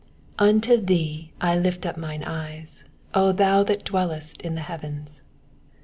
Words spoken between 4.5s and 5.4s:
the heavens.